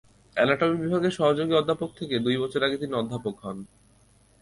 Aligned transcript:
Anatomy 0.37 0.75
বিভাগের 0.77 1.11
সহযোগী 1.11 1.53
অধ্যাপক 1.53 1.89
থেকে 1.95 2.15
দুই 2.19 2.35
বছর 2.37 2.61
আগে 2.63 2.77
তিনি 2.77 2.93
অধ্যাপক 2.93 3.35
হন। 3.43 3.57